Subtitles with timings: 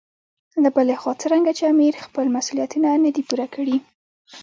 [0.63, 3.77] له بلې خوا څرنګه چې امیر خپل مسولیتونه نه دي پوره کړي.